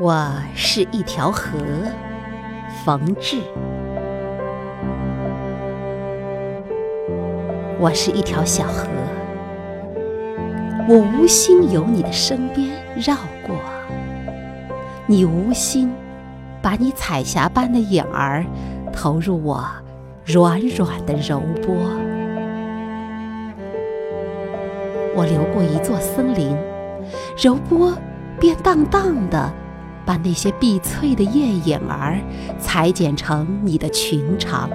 [0.00, 1.58] 我是一条河，
[2.84, 3.36] 冯至。
[7.80, 8.86] 我是一条小河，
[10.88, 13.56] 我无心由你的身边绕过，
[15.08, 15.92] 你无心
[16.62, 18.46] 把你彩霞般的影儿
[18.92, 19.68] 投入我
[20.24, 21.74] 软软的柔波。
[25.16, 26.56] 我流过一座森林，
[27.36, 27.92] 柔波
[28.38, 29.52] 便荡荡的。
[30.08, 32.18] 把那些碧翠的叶影儿
[32.58, 34.70] 裁剪成你的裙长。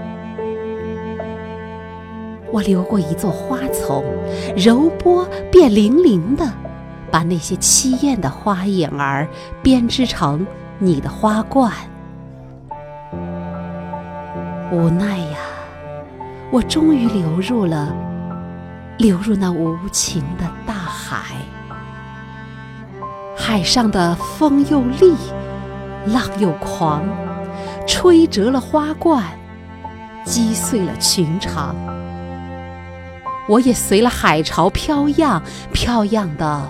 [2.51, 4.03] 我流过一座花丛，
[4.55, 6.47] 柔波便粼粼的
[7.09, 9.27] 把那些凄艳的花影儿
[9.63, 10.45] 编织成
[10.77, 11.71] 你的花冠。
[14.71, 15.39] 无奈呀，
[16.51, 17.91] 我终于流入了，
[18.99, 21.37] 流入那无情的大海。
[23.53, 25.13] 海上的风又厉，
[26.07, 27.03] 浪又狂，
[27.85, 29.23] 吹折了花冠，
[30.25, 31.75] 击碎了裙长。
[33.47, 35.39] 我也随了海潮飘漾，
[35.71, 36.63] 飘漾到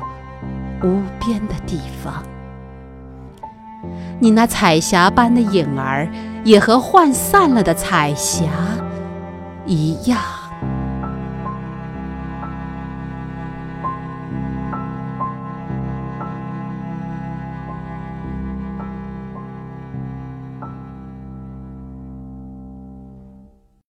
[0.83, 2.21] 无边的地方。
[4.19, 6.11] 你那彩霞般的影儿，
[6.43, 8.43] 也和涣散了的彩霞
[9.65, 10.19] 一样。